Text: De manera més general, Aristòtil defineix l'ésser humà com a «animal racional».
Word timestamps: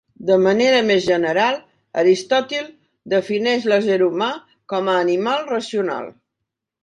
De 0.27 0.35
manera 0.43 0.77
més 0.85 1.01
general, 1.07 1.57
Aristòtil 2.03 2.71
defineix 3.13 3.67
l'ésser 3.73 3.99
humà 4.05 4.29
com 4.75 4.89
a 4.95 4.99
«animal 5.05 5.47
racional». 5.53 6.09